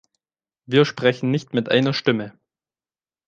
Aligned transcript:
Wir 0.65 0.85
sprechen 0.85 1.29
nicht 1.29 1.53
mit 1.53 1.69
einer 1.69 1.93
Stimme. 1.93 2.33